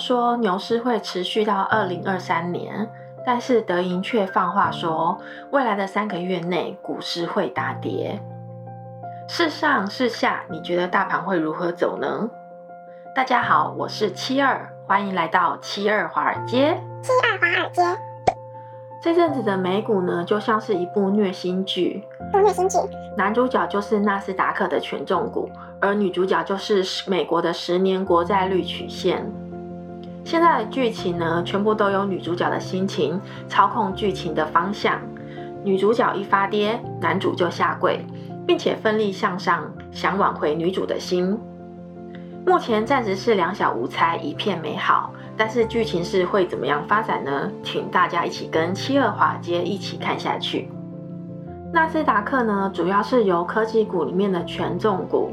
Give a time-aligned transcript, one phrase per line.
[0.00, 2.90] 说牛市会持续到二零二三年，
[3.24, 5.16] 但是德银却放话说，
[5.52, 8.20] 未来的三个月内股市会大跌。
[9.28, 12.28] 是上是下，你觉得大盘会如何走呢？
[13.14, 16.76] 大家好，我是七二，欢迎来到七二华尔街。
[17.00, 17.82] 七二华尔街。
[19.02, 22.04] 这阵子的美股呢，就像是一部虐心剧。
[22.32, 22.76] 虐心剧。
[23.16, 25.48] 男主角就是纳斯达克的权重股，
[25.80, 29.24] 而女主角就是美国的十年国债率曲线。
[30.26, 34.98] 现在的剧情呢，全部都由女主角的心情操控剧情的方向。
[35.62, 38.04] 女主角一发跌，男主就下跪，
[38.44, 41.38] 并且奋力向上，想挽回女主的心。
[42.44, 45.12] 目前暂时是两小无猜，一片美好。
[45.36, 47.48] 但是剧情是会怎么样发展呢？
[47.62, 50.68] 请大家一起跟七二华街一起看下去。
[51.72, 55.32] 纳斯达克呢，主要是由科技股里面的权重股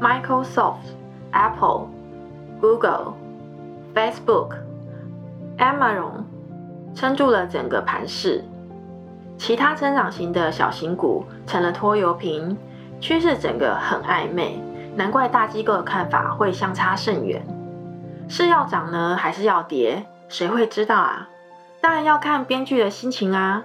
[0.00, 0.76] ，Microsoft、
[1.32, 1.88] Apple、
[2.62, 3.12] Google、
[3.94, 4.56] Facebook、
[5.58, 6.24] Amazon，
[6.94, 8.44] 撑住了整个盘势。
[9.38, 12.56] 其他增长型的小型股成了拖油瓶，
[13.00, 14.60] 趋势整个很暧昧，
[14.94, 17.42] 难怪大机构的看法会相差甚远。
[18.28, 20.04] 是要涨呢，还是要跌？
[20.28, 21.28] 谁会知道啊？
[21.80, 23.64] 当然要看编剧的心情啊！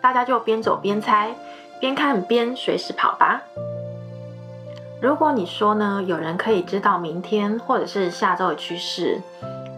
[0.00, 1.34] 大家就边走边猜，
[1.80, 3.42] 边看边随时跑吧。
[5.02, 9.20] 如果你说呢，有人可以知道明天或者是下周的趋势，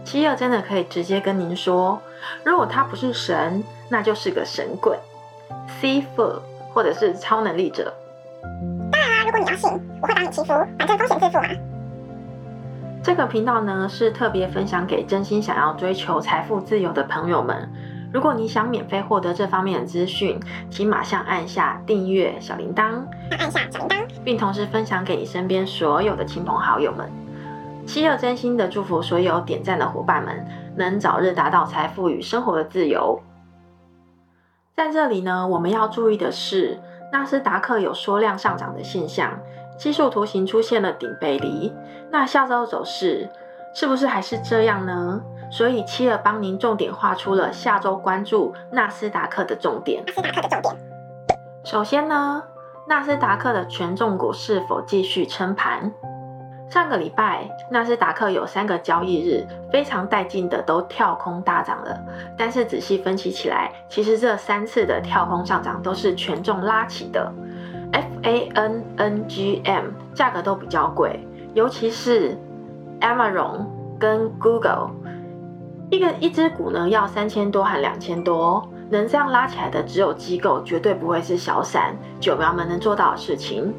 [0.09, 2.01] 七二真的可以直接跟您说，
[2.43, 4.97] 如果他不是神，那就是个神棍
[5.79, 6.39] ，CFO
[6.73, 7.93] 或者是超能力者。
[8.91, 9.69] 当然啦，如果你要信，
[10.01, 10.47] 我会帮你祈福，
[10.79, 11.47] 反正风险自负嘛。
[13.03, 17.71] 这个频道呢，是特别分享给真心想要追求财富自由的朋友们。
[18.11, 20.39] 如果你想免费获得这方面的资讯，
[20.71, 23.03] 请马上按下订阅小铃铛，
[23.37, 27.07] 按下小铃铛，并同时分享给你身边所有的亲朋好友们。
[27.89, 30.45] 七二真心的祝福所有点赞的伙伴们，
[30.75, 33.19] 能早日达到财富与生活的自由。
[34.75, 36.79] 在这里呢，我们要注意的是，
[37.11, 39.39] 纳斯达克有缩量上涨的现象。
[39.75, 41.73] 技术图形出现了顶背离，
[42.11, 43.27] 那下周走势
[43.73, 45.23] 是不是还是这样呢？
[45.49, 50.03] 所以七二帮您重点画出了下周关注纳斯达克的重点。
[50.05, 50.77] 纳斯达克的重点。
[51.65, 52.43] 首先呢，
[52.87, 55.91] 纳斯达克的权重股是否继续撑盘？
[56.69, 61.99] 上个礼拜纳斯达克有三个交易日非常带劲的都跳空大涨了，
[62.37, 67.33] 但是仔细分析起来，其实这三次的跳空上涨都是权重拉起的。
[67.91, 72.37] F A N N G M 价格都比较贵，尤其是
[73.01, 73.65] Amazon
[73.99, 74.91] 跟 Google，
[75.89, 83.73] 一个一只股呢要三千多和两千多，能这样拉起来的只有机构，绝对不会是小散九苗们能做到的事情。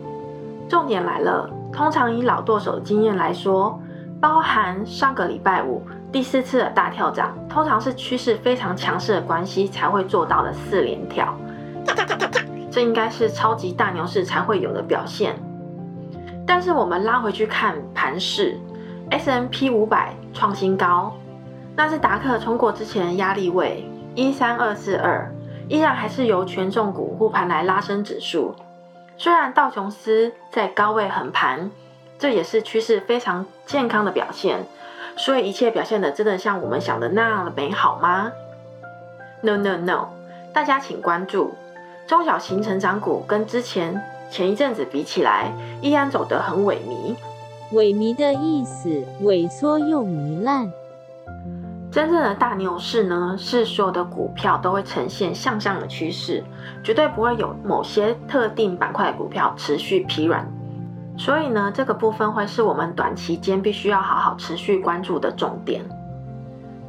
[0.69, 3.81] 重点来了，通常以老舵手的经验来说，
[4.21, 5.83] 包含上个礼拜五
[6.13, 11.35] 第四次的大跳涨，通常是趋势非常强势的关系才会做到的四连跳。
[12.71, 15.35] 这应该是超级大牛市才会有的表现，
[16.47, 18.57] 但是我们拉回去看盘势
[19.11, 21.13] ，S&P 五百创新高，
[21.75, 25.29] 纳斯达克冲过之前的压力位一三二四二，
[25.67, 28.55] 依然还是由权重股护盘来拉升指数。
[29.23, 31.71] 虽然道琼斯在高位横盘，
[32.19, 34.65] 这也是趋势非常健康的表现。
[35.19, 38.33] 所以一切表现的真的像我们想的那样的美好吗
[39.43, 40.09] ？No No No，
[40.55, 41.53] 大家请关注。
[42.07, 47.15] 中小型成长股跟之前前一阵子比起来，依然走得很萎靡。
[47.75, 48.89] 萎靡的意思，
[49.21, 50.73] 萎缩又糜烂。
[51.91, 56.45] 真正的大牛市呢，是所有的股票都会呈现向上的趋势，
[56.85, 60.47] 绝对不会有某些特定板块股票持续疲软。
[61.19, 65.85] 所以呢，这个部分会是我们短期间必须要好好持续关注的重点。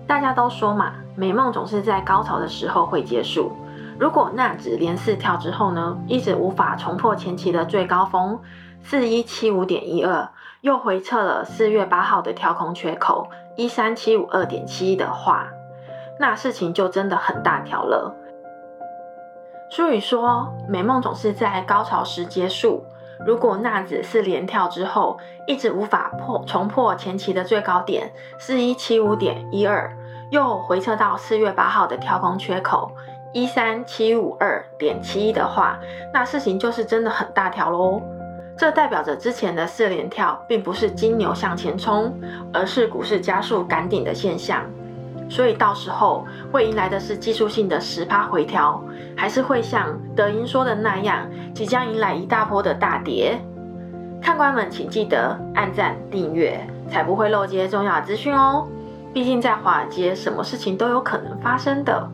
[0.06, 3.52] 大家都说嘛，美梦总是在高潮的时候会结束。
[3.98, 8.40] 如果纳指连四跳之后呢，一直无法重破前期的最高峰
[8.84, 10.30] 四一七五点一二，
[10.62, 15.52] 又回测了四月八号的跳空缺口一三七五二点七一的话，
[16.20, 18.16] 那事情就真的很大条了。
[19.70, 22.86] 所以说，美梦总是在高潮时结束。
[23.26, 29.96] 如果纳指是连跳之后，一直无法破重破前期的最高点四一七五点一二，
[30.32, 32.92] 又回测到四月八号的跳空缺口。
[33.34, 35.80] 一三七五二点七一的话，
[36.14, 38.02] 那事情就是真的很大条喽。
[38.62, 42.16] 这代表着之前的四连跳并不是金牛向前冲，
[42.54, 44.64] 而是股市加速赶顶的现象。
[45.28, 48.80] 所以到时候会迎来的是技术性的十趴回调，
[49.18, 53.36] 还是会像德银说的那样，即将迎来一大波的大跌？
[54.22, 58.68] 看官们请记得按赞订阅，才不会漏接重要资讯哦。
[59.12, 62.08] 毕竟在华尔街，什么事情都有可能发生的。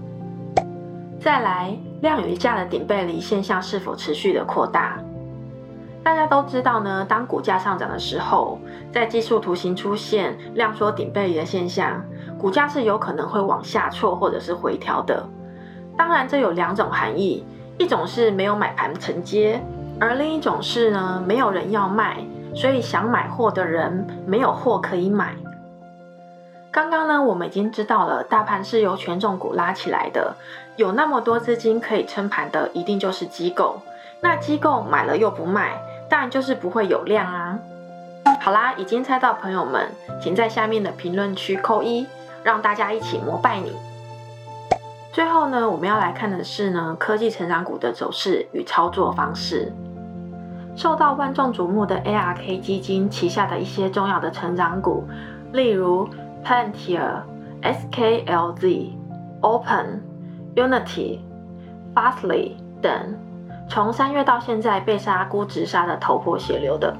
[1.19, 4.97] 再来，量与价的顶背离现象是否持续的扩大？
[6.07, 8.57] 大家都知道呢，当股价上涨的时候，
[8.93, 12.01] 在技术图形出现量缩顶背离的现象，
[12.39, 15.21] 股价是有可能会往下挫或者是回调的。
[15.97, 17.45] 当然，这有两种含义，
[17.77, 19.61] 一种是没有买盘承接，
[19.99, 22.23] 而另一种是呢，没有人要卖，
[22.55, 25.35] 所以想买货的人没有货可以买。
[26.71, 30.33] 刚刚呢，我们已经知道了，大盘是由权重股拉起来的，
[30.77, 33.81] 有那么多资金可以撑盘的，一定就是机构。
[34.21, 35.77] 那机构买了又不卖。
[36.09, 37.59] 当然就是不会有量啊！
[38.39, 39.89] 好啦，已经猜到朋友们，
[40.21, 42.07] 请在下面的评论区扣一，
[42.43, 43.73] 让大家一起膜拜你。
[45.11, 49.73] 最后呢，我们要来看的是呢，科技成长股的走势与操作方式。
[50.75, 55.03] 受到万众瞩目的 ARK 基金旗下的一些重要的成长股，
[55.51, 56.07] 例如
[56.45, 57.23] Pantier、
[57.63, 58.91] SKLZ、
[59.41, 60.03] Open、
[60.55, 61.19] Unity、
[61.95, 63.26] Fastly 等。
[63.69, 66.95] 从三月到现在被杀估值杀得头破血流的，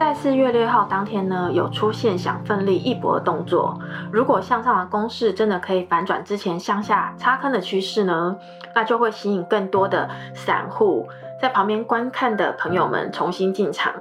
[0.00, 3.78] 在四月六号当天呢，有出现想奋力一搏的动作。
[4.10, 8.36] 如果向上的攻势真的可以反转之前向下插坑的趋势呢，
[8.74, 11.06] 那就会吸引更多的散户
[11.40, 13.92] 在旁边观看的朋友们重新进场。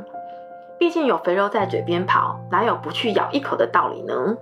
[0.80, 4.36] 毕竟有肥肉在嘴边跑，哪有不去咬一口的道理呢？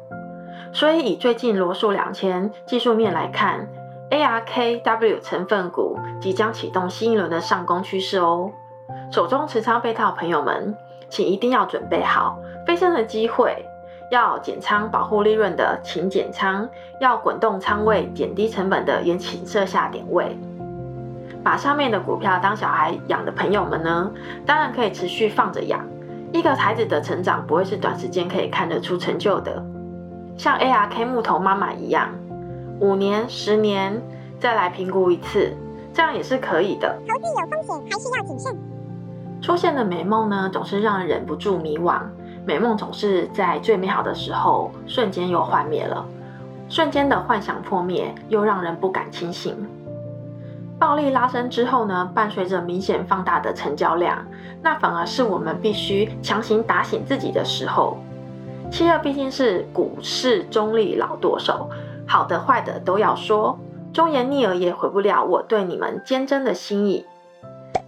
[0.71, 3.67] 所以以最近罗素两千技术面来看。
[4.13, 8.51] ARKW 成分股即将启动新一轮的上攻趋势哦，
[9.11, 10.77] 手中持仓被套朋友们，
[11.09, 12.37] 请一定要准备好
[12.67, 13.65] 飞升的机会。
[14.11, 16.67] 要减仓保护利润的，请减仓；
[16.99, 20.37] 要滚动仓位减低成本的，也请设下点位。
[21.43, 24.11] 把上面的股票当小孩养的朋友们呢，
[24.45, 25.83] 当然可以持续放着养。
[26.31, 29.63] 一个孩子的成长不会是短时间可以看得出成就的，
[30.37, 32.09] 像 ARK 木头妈妈一样。
[32.83, 33.97] 五年、十年
[34.41, 35.53] 再来评估一次，
[35.93, 36.93] 这样也是可以的。
[37.07, 38.57] 投资有风险，还是要谨慎。
[39.41, 42.01] 出现的美梦呢，总是让人忍不住迷惘。
[42.45, 46.05] 美梦总是在最美好的时候，瞬间又幻灭了。
[46.67, 49.55] 瞬间的幻想破灭，又让人不敢清醒。
[50.77, 54.17] 暴力拉升之后呢，伴随着明显放大的成交量，
[54.61, 57.95] 那反而是我们必须强行打醒自己的时候。
[58.69, 61.69] 七二毕竟是股市中立老舵手。
[62.07, 63.57] 好的坏的都要说，
[63.93, 67.05] 忠言逆耳也毁不了我对你们坚贞的心意。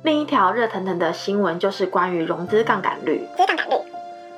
[0.03, 3.27] 另一条热腾腾的新闻就是关于融资杠杆率。
[3.37, 3.75] 杠杆率。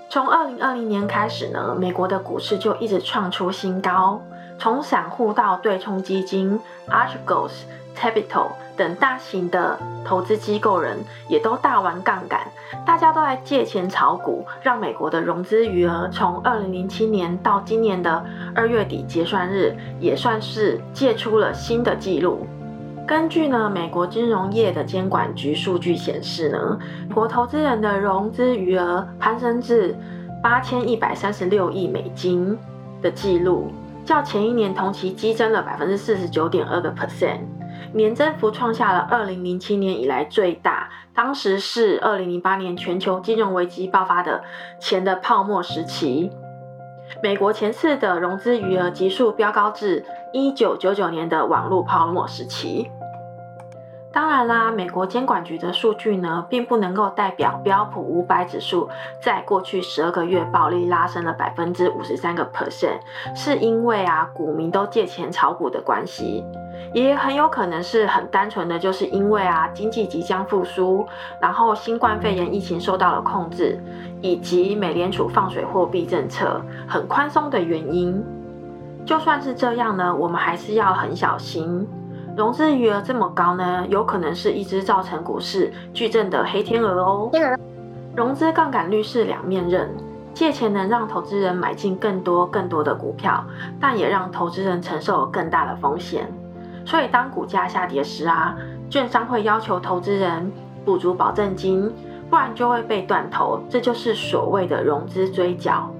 [0.09, 4.21] 从二零二零年开始呢，美国的股市就一直创出新高，
[4.57, 7.51] 从散户到对冲基金，Archegos
[7.97, 10.95] Capital 等大型的投资机构人
[11.27, 12.41] 也都大玩杠杆，
[12.85, 22.45] 大家都在借钱炒股，让美国的融资余额从二零零七年到今年的二月底结算日，也算是借出了新的纪录。
[23.07, 29.95] 根据呢美国金融业的监管局数据显示呢，美国投资人的融资余额攀升至
[30.43, 32.57] 八千一百三十六亿美金
[33.01, 33.71] 的纪录，
[34.05, 37.56] 较前一年同期激增了百分之四十九点二个 percent。
[37.93, 44.43] 年增幅创下了二零零七年以来最大，当时是二零零八年全球金融危机爆发的
[44.79, 46.31] 前的泡沫时期。
[47.23, 52.91] 美国前次的融资余额急速飙高至一九九九年的网络泡沫时期。
[54.17, 58.89] 当然啦，美国监管局的数据呢，并不能够代表标普五百指数
[59.21, 62.97] 在过去十二个月暴力拉升了百分之五十三个 percent，
[63.35, 66.43] 是因为啊，股民都借钱炒股的关系。
[66.95, 71.05] 也很有可能是很单纯的，就是因为啊，经济即将复苏，
[71.39, 73.79] 然后新冠肺炎疫情受到了控制，
[74.21, 78.25] 以及美联储放水货币政策很宽松的原因。
[79.05, 81.87] 就算是这样呢，我们还是要很小心。
[82.37, 87.31] 融资余额这么高呢，有可能是一只造成股市巨震的黑天鹅哦。
[88.15, 89.89] 融资杠杆率是两面刃，
[90.35, 93.43] 借钱能让投资人买进更多更多的股票，
[93.81, 96.31] 但也让投资人承受更大的风险。
[96.85, 98.55] 所以，当股价下跌时啊，
[98.87, 100.51] 券商会要求投资人
[100.85, 101.91] 补足保证金，
[102.29, 103.59] 不然就会被断头。
[103.67, 105.91] 这就是所谓的融资追缴。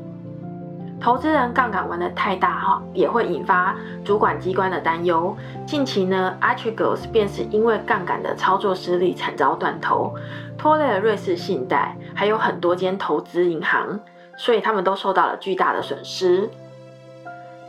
[1.00, 5.36] 投资人杠杆玩得太大哈，也会引发主管机关的担忧。
[5.66, 10.14] 近期呢，Archegos 便是因为杠杆的操作失利惨遭断头，
[10.58, 14.00] 拖累了瑞士信贷，还有很多间投资银行，
[14.38, 16.50] 所以他们都受到了巨大的损失。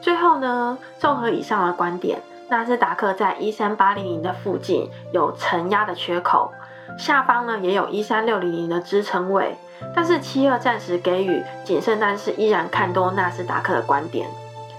[0.01, 2.21] 最后呢，综合以上的观点。
[2.51, 6.51] 纳斯达克在一三八零零的附近有承压的缺口，
[6.97, 9.55] 下方呢也有一三六零零的支撑位，
[9.95, 14.27] 但是七二暂时给予谨慎，但是依然看多纳斯达克的观点。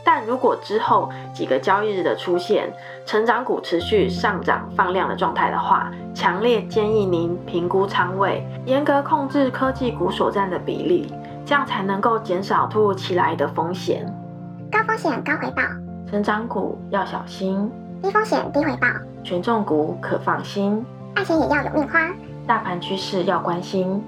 [0.04, 2.72] 但如果之后几个交易日的出现，
[3.06, 11.14] 成长股持续上涨放量的状态的话，强烈建议您评估仓位，严格控制科技股所占的比例，
[11.46, 14.04] 这样才能够减少突如其来的风险。
[14.72, 15.62] 高风险高回报，
[16.10, 17.70] 成长股要小心；
[18.02, 18.88] 低风险低回报，
[19.24, 20.84] 权重股可放心。
[21.16, 22.00] 爱钱也要有命花，
[22.48, 24.04] 大盘趋势要关心。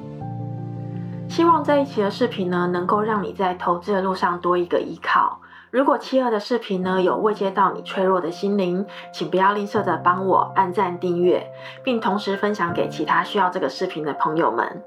[1.27, 5.39] 希望这一期的视频呢，能够让你在投资的路上多一个依靠。
[5.69, 11.49] 如果七二的视频呢，有慰藉到你脆弱的心灵，请不要吝啬的帮我按赞订阅，
[11.83, 14.83] 并同时分享给其他需要这个视频的朋友们。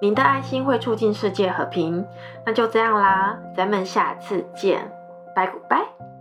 [0.00, 2.06] 您的爱心会促进世界和平。
[2.46, 4.90] 那就这样啦，咱们下次见，
[5.34, 6.13] 拜拜。